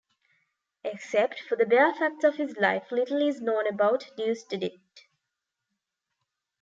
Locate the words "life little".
2.57-3.21